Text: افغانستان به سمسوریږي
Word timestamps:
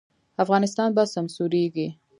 افغانستان 0.43 0.89
به 0.95 1.03
سمسوریږي 1.13 1.87